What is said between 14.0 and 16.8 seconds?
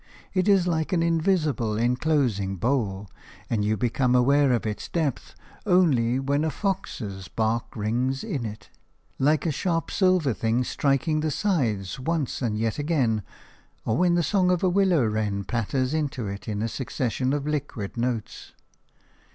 the song of a willow wren patters into it in a